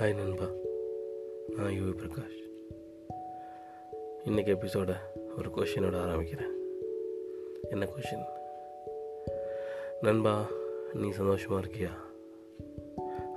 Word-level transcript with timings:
Hi 0.00 0.14
நண்பா 0.14 0.44
நான் 1.56 1.70
UV 1.70 1.92
Prakash. 1.92 2.36
இன்றைக்கி 4.24 4.50
எபிசோட 4.54 4.94
ஒரு 5.38 5.48
கொஷினோட 5.48 5.96
ஆரம்பிக்கிறேன். 6.02 6.52
என்ன 7.70 7.84
கொஷின் 7.84 8.24
நண்பா 10.00 10.44
நீ 10.94 11.10
சந்தோஷமாக 11.10 11.66
இருக்கியா? 11.66 11.90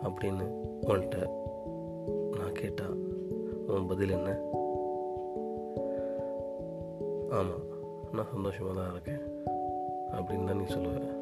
அப்படின்னு 0.04 0.46
உன்கிட்ட 0.82 1.30
நான் 2.38 2.52
கேட்டால் 2.52 2.96
உன் 3.68 3.88
பதில் 3.88 4.10
என்ன? 4.10 4.40
ஆமாம் 7.30 7.66
நான் 8.12 8.32
சந்தோஷமாக 8.34 8.82
தான் 8.82 8.92
இருக்கேன் 8.92 9.24
அப்படின்னு 10.12 10.44
தான் 10.44 10.62
நீ 10.62 10.74
சொல்லுவேன் 10.74 11.20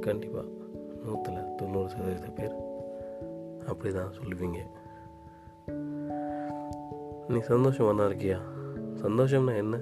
கண்டிப்பாக 0.00 0.46
நூற்றில் 1.06 1.54
தொண்ணூறு 1.54 1.88
சதவீத 1.88 2.26
பேர் 2.34 2.65
அப்படி 3.68 3.94
தான் 3.94 4.12
சொல்லுவீங்க. 4.18 4.58
நீ 7.28 7.38
சந்தோஷமாக 7.38 7.96
தான் 7.96 8.10
இருக்கியா? 8.10 8.38
சந்தோஷம்னா 9.02 9.56
என்ன? 9.56 9.76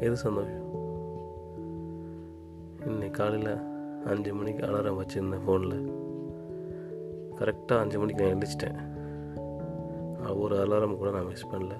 எது 0.00 0.16
சந்தோஷம்? 0.16 0.60
இன்னைக்கு 2.86 3.22
காலையில் 3.22 3.70
அஞ்சு 4.04 4.34
மணிக்கு 4.34 4.66
அலாரம் 4.66 5.00
வச்சுருந்தேன் 5.00 5.42
ஃபோனில் 5.46 5.92
கரெக்டாக 7.38 7.78
அஞ்சு 7.78 7.98
மணிக்கு 7.98 8.24
நான் 8.24 8.32
எழுந்திரிச்சிட்டேன். 8.32 8.90
ஒரு 10.36 10.56
அலாரம் 10.56 10.96
கூட 10.96 11.10
நான் 11.10 11.26
மிஸ் 11.26 11.46
பண்ணல. 11.46 11.72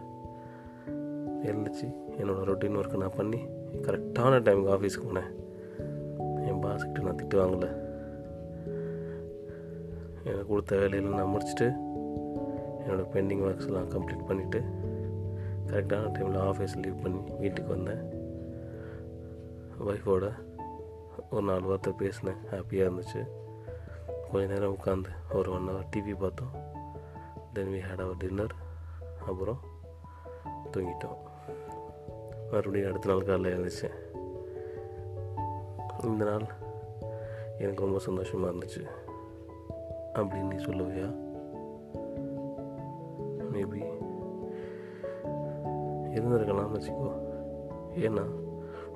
எழுந்திரிச்சு 1.45 1.87
என்னோடய 2.19 2.48
ரொட்டீன் 2.48 2.79
ஒர்க்கை 2.81 2.97
நான் 2.97 3.17
பண்ணி 3.17 3.37
கரெக்டான 3.83 4.34
டைமுக்கு 4.41 4.75
ஆஃபீஸுக்கு 4.75 5.09
போனேன். 5.09 5.31
என் 6.47 6.62
பாஸ்கிட்ட 6.62 7.03
நான் 7.03 7.17
திட்டு 7.17 7.34
வாங்கலை. 7.34 7.91
எனக்கு 10.25 10.47
கொடுத்த 10.47 10.77
வேலையில் 10.77 11.11
நான் 11.11 11.33
முடிச்சுட்டு 11.34 11.67
என்னோடய 12.84 13.06
பெண்டிங் 13.15 13.45
ஒர்க்ஸ்லாம் 13.48 13.91
கம்ப்ளீட் 13.95 14.29
பண்ணிவிட்டு 14.29 14.61
கரெக்டான 15.67 16.06
டைமில் 16.14 16.41
ஆஃபீஸ் 16.48 16.79
லீவ் 16.79 17.03
பண்ணி 17.03 17.20
வீட்டுக்கு 17.39 17.70
வந்தேன். 17.77 18.03
ஒய்ஃபோட 19.87 20.33
ஒரு 21.31 21.42
நாலு 21.42 21.62
வார்த்தை 21.62 21.92
பேசினேன். 21.98 22.37
ஹாப்பியாக 22.51 22.89
இருந்துச்சு. 22.89 23.29
கொஞ்ச 24.33 24.53
நேரம் 24.53 24.77
உட்காந்து 24.79 25.11
ஒரு 25.33 25.53
ஒன் 25.53 25.69
ஹவர் 25.69 25.89
டிவி 25.97 26.14
பார்த்தோம். 26.19 26.55
Then 27.53 27.67
we 27.67 27.81
had 27.86 28.03
our 28.03 28.17
dinner 28.17 28.55
அப்புறம் 29.27 29.59
தூங்கிட்டோம். 30.73 31.20
மறுபடியும் 32.51 32.89
அடுத்த 32.89 33.09
நாள் 33.09 33.25
காலையில் 33.25 33.59
எழுந்துச்சேன் 33.59 33.98
இந்த 36.05 36.25
நாள் 36.25 36.47
எனக்கு 37.59 37.84
ரொம்ப 37.84 37.98
சந்தோஷமாக 37.98 38.53
இருந்துச்சு. 38.53 38.83
அப்படின்னு 40.14 40.50
நீ 40.52 40.56
சொல்லுவியா? 40.62 41.08
மேபி 43.52 43.80
இருந்திருக்கலாம்னு 46.14 46.78
வச்சுக்கோ. 46.78 47.10
ஏன்னா 47.96 48.24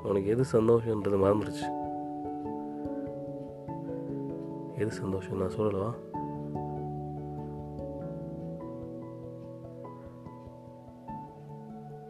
உனக்கு 0.02 0.26
எது 0.26 0.44
சந்தோஷன்றது 0.52 1.18
மறந்துடுச்சு 1.24 1.68
எது 4.76 4.90
சந்தோஷம்? 4.90 5.38
நான் 5.38 5.56
சொல்லலவா 5.56 5.92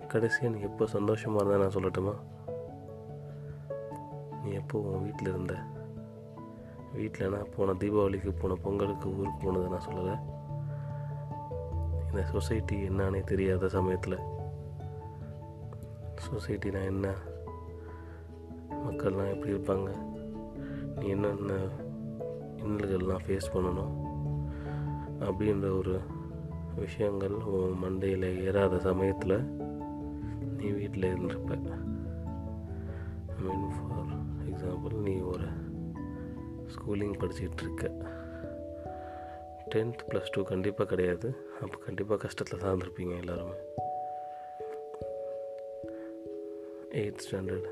கடைசியாக 0.08 0.56
நீ 0.56 0.62
எப்போ 0.62 0.86
சந்தோஷமாக 0.86 1.44
இருந்தா 1.44 1.64
நான் 1.64 1.76
சொல்லட்டுமா? 1.76 2.14
நீ 4.44 4.50
எப்போ 4.52 4.78
உன் 4.78 5.02
வீட்டில் 5.02 5.28
இருந்த? 5.28 5.54
வீட்டில் 6.96 7.30
நான் 7.30 7.46
போன 7.56 7.72
தீபாவளிக்கு 7.72 8.34
போன 8.38 8.54
பொங்கலுக்கு 8.54 9.16
ஊருக்கு 9.16 9.46
போனதை 9.46 9.68
நான் 9.68 9.86
சொல்லலை. 9.86 10.18
இந்த 12.10 12.26
சொசைட்டி 12.26 12.88
என்னன்னே 12.88 13.24
தெரியாத 13.24 13.68
சமயத்தில். 13.68 14.18
சொசைட்டினா 16.30 16.84
என்ன? 16.84 17.14
மக்கள்லாம் 18.70 19.30
எப்படி 19.30 19.52
இருப்பாங்க? 19.52 19.96
நீ 20.96 21.06
என்னென்ன 21.06 21.52
இன்னல்கள்லாம் 22.56 23.18
ஃபேஸ் 23.26 23.52
பண்ணணும்? 23.52 24.04
அப்படின்ற 25.20 25.78
ஒரு 25.78 26.00
விஷயங்கள் 26.76 27.30
உன் 27.30 27.78
மண்டையில் 27.84 28.42
ஏறாத 28.42 28.78
சமயத்தில் 28.78 29.44
நீ 30.56 30.66
வீட்டில் 30.66 31.14
இருந்திருப்ப. 31.14 31.70
ஐ 33.28 33.56
மீன் 33.56 33.72
ஃபார் 33.76 34.24
எக்ஸாம்பிள் 34.50 34.92
நீ 34.92 35.14
ஒரு 35.14 35.64
ஸ்கூலிங் 36.74 37.16
படிச்சிகிட்ருக்கேன் 37.20 37.98
டென்த் 39.74 40.02
ப்ளஸ் 40.08 40.32
டூ 40.32 40.42
கண்டிப்பாக 40.42 40.88
கிடையாது. 40.88 41.28
அப்போ 41.62 41.78
கண்டிப்பாக 41.84 42.18
கஷ்டத்தில் 42.24 42.58
தான் 42.58 42.74
இருந்திருப்பீங்க 42.74 43.16
எல்லாருமே. 43.16 43.56
எயித் 47.00 47.24
ஸ்டாண்டர்ட் 47.24 47.66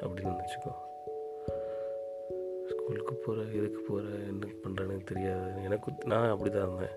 அப்படின்னு 0.00 0.32
நினச்சிக்கோ 0.34 0.72
ஸ்கூலுக்கு 2.70 3.14
போகிற 3.14 3.44
எதுக்கு 3.58 3.80
போகிற 3.88 4.08
என்ன 4.32 4.46
பண்ணுறேன்னு 4.62 5.04
தெரியாது. 5.04 5.62
எனக்கு 5.62 5.92
நான் 6.04 6.30
அப்படி 6.30 6.50
தான் 6.50 6.66
இருந்தேன். 6.66 6.96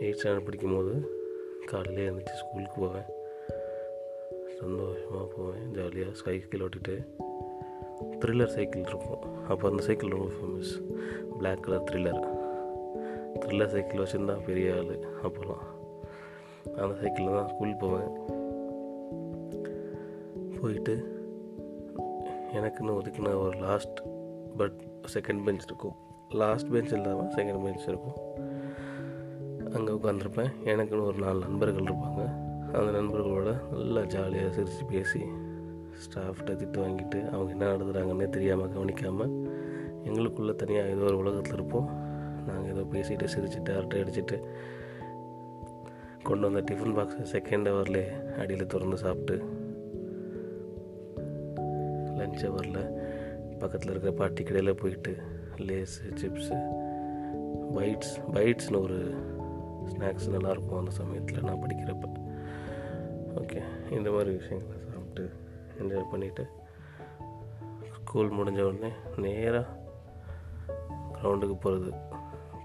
எயிட் 0.00 0.18
ஸ்டாண்டர்ட் 0.20 0.44
படிக்கும்போது 0.44 0.94
காலையிலே 1.66 2.08
எழுந்திரிச்சு 2.08 2.40
ஸ்கூலுக்கு 2.42 2.80
போவேன். 2.80 3.08
சந்தோஷமாக 4.60 5.26
போவேன். 5.36 5.72
ஜாலியாக 5.72 6.14
சைக்கிள் 6.14 6.60
ஓட்டிகிட்டு 6.60 6.96
த்ரில்லர் 8.20 8.54
சைக்கிள் 8.56 8.86
இருக்கும். 8.86 9.22
அப்போ 9.48 9.68
அந்த 9.68 9.82
சைக்கிள் 9.82 10.14
ரொம்ப 10.16 10.30
famous 10.36 10.72
black 11.38 11.62
colour 11.62 11.86
thriller 11.90 12.20
thriller 13.42 13.72
cycle 13.74 14.02
வச்சுருந்தா 14.04 14.36
பெரிய 14.44 14.74
ஆள் 14.76 14.94
அப்போல்லாம் 15.26 15.64
அந்த 16.76 16.94
சைக்கிளில் 17.00 17.36
தான் 17.38 17.48
ஸ்கூல் 17.48 17.76
போவேன். 17.78 18.08
போயிட்டு 20.60 20.94
எனக்குன்னு 22.52 22.96
ஒதுக்கின 22.98 23.34
ஒரு 23.38 23.58
லாஸ்ட் 23.58 23.98
பட் 24.56 24.78
செகண்ட் 25.14 25.44
பெஞ்ச் 25.44 25.64
இருக்கும். 25.64 25.96
லாஸ்ட் 26.28 26.70
பெஞ்ச் 26.70 26.92
இல்லாமல் 26.92 27.32
செகண்ட் 27.34 27.62
பெஞ்ச் 27.64 27.88
இருக்கும். 27.88 28.18
அங்கே 29.74 29.92
உட்காந்துருப்பேன் 29.92 30.52
எனக்குன்னு 30.64 31.04
ஒரு 31.04 31.18
நாலு 31.18 31.38
நண்பர்கள் 31.38 31.82
இருப்பாங்க. 31.82 32.22
அந்த 32.72 32.90
நண்பர்களோட 32.98 33.50
நல்லா 33.72 34.02
ஜாலியாக 34.04 34.52
சிரித்து 34.52 34.84
பேசி 34.84 35.20
ஸ்டாஃப்கிட்ட 36.04 36.52
திட்டு 36.60 36.78
வாங்கிட்டு 36.84 37.18
அவங்க 37.30 37.50
என்ன 37.50 37.70
நடத்துகிறாங்கன்னே 37.72 38.28
தெரியாமல் 38.28 38.72
கவனிக்காமல் 38.72 39.32
எங்களுக்குள்ளே 40.04 40.54
தனியாக 40.54 40.88
ஏதோ 40.88 41.04
ஒரு 41.04 41.16
உலகத்தில் 41.16 41.52
இருப்போம். 41.52 41.88
நாங்கள் 42.46 42.72
ஏதோ 42.72 42.82
பேசிட்டு 42.92 43.26
சிரிச்சுட்டு 43.34 43.76
அரட்டை 43.76 44.02
அடிச்சுட்டு 44.02 44.36
கொண்டு 46.22 46.50
வந்த 46.50 46.74
டிஃபன் 46.74 46.96
பாக்ஸை 46.98 47.24
செகண்ட் 47.32 47.68
ஹவர்லேயே 47.70 48.36
அடியில் 48.36 48.66
திறந்து 48.66 48.96
சாப்பிட்டு 48.96 49.36
லஞ்ச் 52.18 52.44
ஹவரில் 52.44 52.82
பக்கத்தில் 53.58 53.90
இருக்கிற 53.90 54.12
பாட்டி 54.12 54.42
கடையில் 54.42 54.74
போயிட்டு 54.74 55.16
லேஸு 55.58 56.06
சிப்ஸு 56.20 56.58
பைட்ஸ் 57.74 58.14
பைட்ஸ்னு 58.32 58.82
ஒரு 58.82 58.98
ஸ்நாக்ஸ் 59.92 60.32
நல்லாயிருக்கும் 60.32 60.78
அந்த 60.78 60.90
சமயத்தில் 60.90 61.44
நான் 61.44 61.62
படிக்கிறப்ப. 61.62 62.06
ஓகே 63.36 63.62
இந்த 63.90 64.10
மாதிரி 64.10 64.30
விஷயங்கள். 64.36 64.84
என்ஜாய் 65.80 66.10
பண்ணிவிட்டு 66.12 66.44
ஸ்கூல் 67.94 68.30
முடிஞ்ச 68.30 68.60
உடனே 68.60 68.92
நேராக 69.16 69.66
கிரவுண்டுக்கு 71.12 71.56
போகிறது 71.60 71.92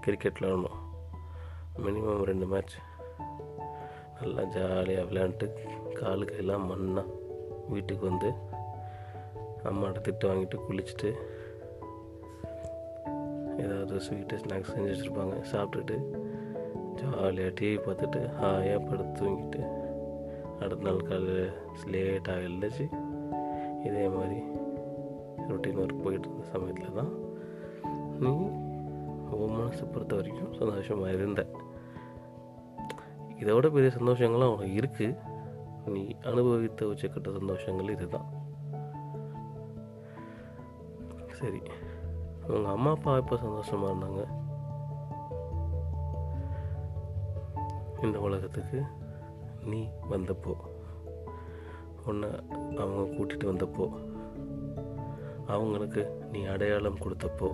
கிரிக்கெட் 0.00 0.38
விளாடணும் 0.38 0.78
மினிமம் 1.76 2.22
ரெண்டு 2.22 2.46
மேட்ச் 2.46 2.74
நல்லா 4.20 4.42
ஜாலியாக 4.42 5.08
விளையாண்டுட்டு 5.08 5.62
காலு 5.94 6.24
கையெல்லாம் 6.24 6.66
மண்ணாக 6.70 7.06
வீட்டுக்கு 7.68 8.08
வந்து 8.08 8.32
அம்மாட்ட 9.64 10.00
திட்டு 10.00 10.28
வாங்கிட்டு 10.28 10.56
குளிச்சுட்டு 10.68 11.10
ஏதாவது 13.58 13.98
ஸ்வீட்டு 13.98 14.36
ஸ்நாக்ஸ் 14.36 14.72
செஞ்சு 14.74 14.92
வச்சுருப்பாங்க. 14.92 15.34
சாப்பிட்டுட்டு 15.52 15.96
ஜாலியாக 16.94 17.54
டிவி 17.60 17.78
பார்த்துட்டு 17.86 18.20
ஹாயாக 18.40 18.88
படுத்து 18.88 19.18
தூங்கிட்டு 19.18 19.60
அடுத்த 20.60 20.82
நாள் 20.82 21.02
காலையில் 21.02 21.52
லேட்டாக 21.84 22.44
எழுந்துச்சு 22.46 22.84
இதே 23.84 24.08
மாதிரி 24.08 24.38
ரொட்டீன் 25.48 25.80
ஒர்க் 25.82 26.02
போயிட்டு 26.02 26.28
இருந்த 26.28 26.46
சமயத்தில் 26.52 26.98
தான் 27.00 27.12
நீ 28.20 28.32
உன் 29.42 29.54
மனசை 29.56 29.84
பொறுத்த 29.92 30.14
வரைக்கும் 30.14 30.52
சந்தோஷமாக 30.52 31.12
இருந்த. 31.12 31.42
இதை 33.36 33.54
விட 33.54 33.68
பெரிய 33.68 33.90
சந்தோஷங்கள்லாம் 33.98 34.52
உனக்கு 34.54 34.80
இருக்குது 34.80 35.18
நீ 35.94 36.02
அனுபவித்த 36.22 36.86
உச்சக்கட்ட 36.86 37.30
சந்தோஷங்கள் 37.38 37.90
இதுதான். 37.90 38.28
சரி 41.38 41.62
உங்கள் 42.48 42.72
அம்மா 42.72 42.90
அப்பா 42.90 43.16
எப்போ 43.16 43.36
சந்தோஷமாக 43.36 43.92
இருந்தாங்க? 43.92 44.22
இந்த 48.02 48.20
உலகத்துக்கு 48.20 48.82
நீ 49.64 49.88
வந்தப்போ. 50.10 50.54
உன்னை 52.06 52.28
அவங்க 52.76 53.02
கூட்டிகிட்டு 53.14 53.50
வந்தப்போ 53.50 53.86
அவங்களுக்கு 55.46 56.02
நீ 56.32 56.44
அடையாளம் 56.44 56.98
கொடுத்தப்போ 56.98 57.50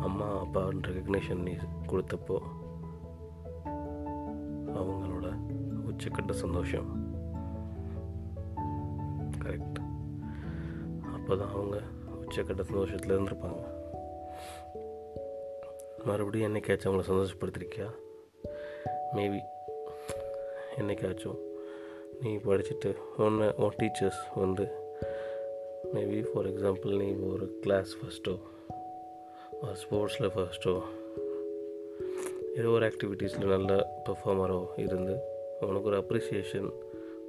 அம்மா 0.00 0.44
அப்பான்ற 0.44 0.90
ரெகக்னேஷன் 0.90 1.42
நீ 1.42 1.52
கொடுத்தப்போ 1.86 2.36
அவங்களோட 4.78 5.28
உச்சக்கட்ட 5.88 6.30
சந்தோஷம். 6.30 6.88
கரெக்ட் 9.38 9.78
அப்போ 11.14 11.36
தான் 11.36 11.48
அவங்க 11.48 11.78
உச்சக்கட்ட 12.20 12.60
சந்தோஷத்தில் 12.60 13.18
இருந்திருப்பாங்க. 13.18 13.62
மறுபடியும் 16.04 16.54
என்னைக்காச்சும் 16.54 16.88
அவங்கள 16.90 17.04
சந்தோஷப்படுத்திருக்கியா? 17.10 17.88
மேபி 19.14 19.40
என்னைக்காச்சும். 20.78 21.40
நீ 22.22 22.36
படிச்சுட்டு 22.36 22.96
உன்னை 23.16 23.48
உன் 23.56 23.74
டீச்சர்ஸ் 23.82 24.22
வந்து 24.34 24.68
மேபி 25.94 26.24
ஃபார் 26.32 26.44
எக்ஸாம்பிள் 26.44 26.96
நீ 26.96 27.26
ஒரு 27.32 27.58
கிளாஸ் 27.60 27.96
ஃபஸ்ட்டோ 27.96 28.38
ஒரு 29.62 29.72
ஸ்போர்ட்ஸில் 29.72 30.30
ஃபஸ்ட்டோ 30.36 30.80
ஏதோ 32.56 32.68
ஒரு 32.68 32.86
ஆக்டிவிட்டீஸில் 32.86 33.44
நல்ல 33.44 34.02
பெர்ஃபார்மரோ 34.04 34.66
இருந்து 34.76 35.18
உனக்கு 35.60 35.88
ஒரு 35.88 35.96
அப்ரிசியேஷன் 35.96 36.72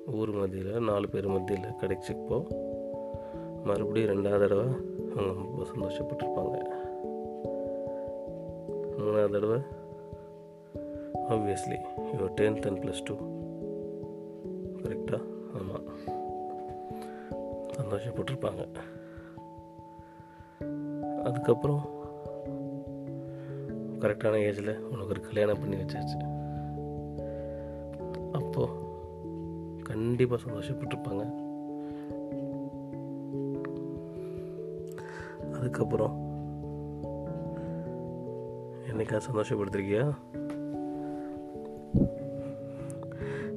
ஊர் 0.05 0.29
மத்தியில் 0.29 0.79
நாலு 0.79 1.09
பேர் 1.09 1.27
மத்தியில் 1.27 1.73
கிடைச்சிப்போ 1.81 2.47
மறுபடியும் 3.63 4.09
ரெண்டாவது 4.09 4.39
தடவை 4.39 4.65
அவங்க 5.15 5.33
ரொம்ப 5.33 5.65
சந்தோஷப்பட்டிருப்பாங்க. 5.65 6.63
மூணாவது 8.97 9.29
தடவை 9.29 9.59
obviously 11.29 11.77
your 11.97 12.33
tenth 12.35 12.67
and 12.67 12.83
plus 12.83 13.03
two 13.03 13.40
சந்தோஷப்பட்டிருப்பாங்க 17.91 18.67
அதுக்கப்புறம் 21.23 21.89
கரெக்டான 23.99 24.38
ஏஜில் 24.38 24.77
உனக்கு 24.77 25.07
ஒரு 25.07 25.21
கல்யாணம் 25.21 25.59
பண்ணி 25.59 25.75
வச்சாச்சு. 25.75 26.19
அப்போது 28.31 28.71
கண்டிப்பாக 29.83 30.41
சந்தோஷப்பட்டிருப்பாங்க 30.49 31.33
அதுக்கப்புறம் 35.53 36.29
என்னைக்கா 38.88 39.21
சந்தோஷப்படுத்திருக்கியா? 39.31 40.15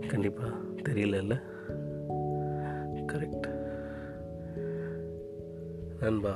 கண்டிப்பாக 0.08 0.50
தெரியல 0.82 1.40
கரெக்ட் 3.12 3.54
நண்பா 6.05 6.33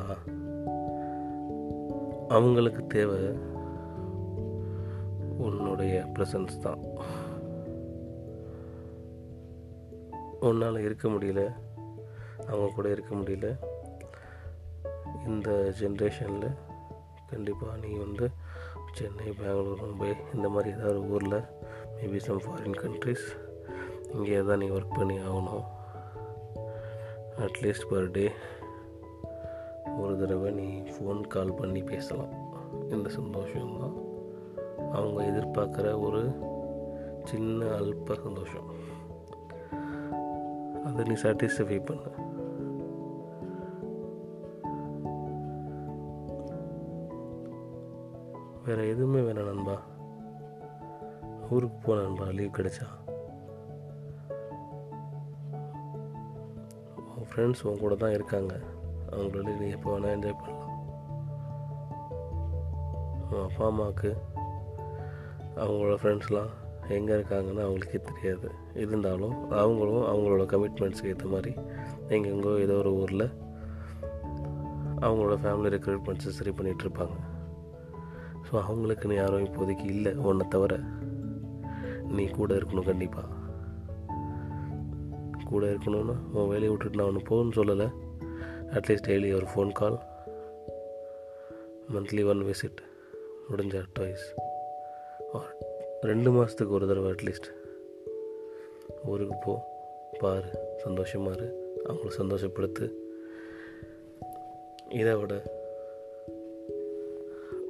அவங்களுக்கு 2.29 2.83
தேவை 2.87 3.21
உன்னுடைய 5.39 5.95
ப்ரெசன்ஸ் 6.15 6.59
தான். 6.63 6.83
உன்னால் 10.41 10.79
இருக்க 10.79 11.09
முடியல 11.09 11.43
அவங்க 12.47 12.69
கூட 12.75 12.89
இருக்க 12.91 13.15
முடியல 13.15 13.49
இந்த 15.27 15.51
ஜென்ரேஷனில் 15.81 16.57
கண்டிப்பாக 17.27 17.77
நீ 17.77 17.91
வந்து 17.95 18.27
சென்னை 18.93 19.27
பெங்களூர் 19.31 19.83
மும்பை 19.83 20.11
இந்த 20.35 20.49
மாதிரி 20.49 20.77
ஏதாவது 20.77 21.01
ஊரில் 21.09 21.39
மேபி 21.97 22.17
சம் 22.17 22.41
ஃபாரின் 22.41 22.79
கண்ட்ரிஸ் 22.81 23.27
இங்கே 24.15 24.39
தான் 24.43 24.59
நீ 24.59 24.69
ஒர்க் 24.69 24.97
பண்ணி 24.97 25.17
ஆகணும். 25.19 25.67
அட்லீஸ்ட் 27.39 27.89
பர் 27.91 28.11
டே 28.11 28.25
ஒரு 29.99 30.19
தடவை 30.19 30.51
நீ 30.51 30.81
ஃபோன் 30.81 31.27
கால் 31.27 31.55
பண்ணி 31.55 31.83
பேசலாம். 31.83 32.33
இந்த 32.91 33.11
சந்தோஷம்தான். 33.21 34.07
அவங்க 34.93 35.23
எதிர்பார்க்குற 35.23 36.01
ஒரு 36.01 36.33
சின்ன 37.25 37.65
அல்ப 37.65 38.15
சந்தோஷம். 38.23 38.97
அதை 40.85 41.05
நீ 41.05 41.13
சாட்டிஸ்ஃபை 41.13 41.85
பண்ண. 41.85 42.03
வேறு 48.65 48.89
எதுவுமே 48.89 49.21
வேணாம் 49.21 49.55
நண்பா. 49.55 49.81
ஊருக்கு 51.51 51.77
போன 51.83 52.01
நண்பா 52.01 52.25
லீவ் 52.25 52.55
கிடைச்சா. 52.57 52.87
உன் 57.17 57.27
ஃப்ரெண்ட்ஸ் 57.35 57.67
உன் 57.67 57.79
கூட 57.79 57.95
தான் 57.95 58.11
இருக்காங்க. 58.11 58.59
அவங்களோட 59.13 59.51
நீ 59.61 59.67
எப்போ 59.71 59.89
வேணால் 59.93 60.15
என்ஜாய் 60.15 60.41
பண்ணலாம். 60.41 60.75
உங்கள் 63.23 63.47
அப்பா 63.49 63.67
அம்மாவுக்கு 63.67 64.11
அவங்களோட 65.57 65.95
ஃப்ரெண்ட்ஸ்லாம் 66.03 66.51
எங்கே 66.97 67.13
இருக்காங்கன்னு 67.13 67.65
அவங்களுக்கே 67.67 68.01
தெரியாது. 68.11 68.49
இருந்தாலும் 68.75 69.35
அவங்களும் 69.63 70.07
அவங்களோட 70.13 70.45
கமிட்மெண்ட்ஸ்க்கு 70.53 71.13
ஏற்ற 71.13 71.27
மாதிரி 71.29 71.53
எங்கெங்கோ 72.09 72.53
ஏதோ 72.59 72.75
ஒரு 72.75 72.93
ஊரில் 72.95 73.27
அவங்களோட 75.07 75.35
ஃபேமிலி 75.43 75.73
ரெக்ரூட்மெண்ட்ஸை 75.75 76.33
சரி 76.39 76.53
பண்ணிகிட்ருப்பாங்க 76.59 77.17
ஸோ 78.47 78.55
அவங்களுக்குன்னு 78.69 79.15
யாரும் 79.15 79.47
இப்போதைக்கு 79.49 79.87
இல்லை 79.95 80.13
ஒன்றை 80.29 80.47
தவிர. 80.49 80.75
நீ 82.17 82.25
கூட 82.39 82.51
இருக்கணும் 82.55 82.89
கண்டிப்பாக 82.91 83.37
கூட 85.51 85.67
இருக்கணும்னா 85.67 86.15
உன் 86.33 86.49
வேலையை 86.53 86.71
விட்டுட்டு 86.71 86.99
நான் 86.99 87.11
ஒன்று 87.11 87.29
போகணும்னு 87.29 87.59
சொல்லலை. 87.59 87.89
அட்லீஸ்ட் 88.75 89.07
டெய்லி 89.07 89.35
ஒரு 89.35 89.47
phone 89.55 89.73
call 89.73 89.99
monthly 91.95 92.25
one 92.27 92.43
visit 92.45 92.81
முடிஞ்ச 93.51 93.85
டாய்ஸ் 93.93 94.35
ஆர் 95.33 95.57
ரெண்டு 96.01 96.31
மாதத்துக்கு 96.31 96.75
ஒரு 96.75 96.87
தடவை 96.87 97.11
அட்லீஸ்ட் 97.11 97.49
ஊருக்கு 99.05 99.35
போ 99.35 99.77
பாரு 100.19 100.75
சந்தோஷமாக 100.77 101.37
இரு. 101.37 101.77
அவங்கள 101.89 102.11
சந்தோஷப்படுத்து. 102.19 102.93
இதை 104.89 105.15
விட 105.15 105.43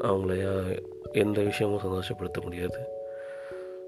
அவங்கள 0.00 0.33
எந்த 1.12 1.43
விஷயமும் 1.43 1.81
சந்தோஷப்படுத்த 1.81 2.43
முடியாது. 2.43 2.81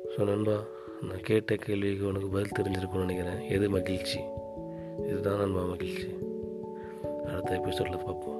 ஸோ 0.08 0.24
நண்பா 0.24 0.64
நான் 1.02 1.20
கேட்ட 1.22 1.54
கேள்விக்கு 1.54 2.06
உனக்கு 2.06 2.28
பதில் 2.28 2.56
தெரிஞ்சிருக்கும்னு 2.58 3.04
நினைக்கிறேன். 3.06 3.50
எது 3.50 3.70
மகிழ்ச்சி? 3.70 4.20
இதுதான் 5.06 5.38
நண்பா 5.38 5.62
மகிழ்ச்சி. 5.62 6.19
அடுத்த 7.40 7.54
எபிசோடில் 7.56 8.02
பார்ப்போம் 8.04 8.39